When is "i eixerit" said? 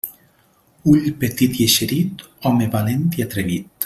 1.59-2.25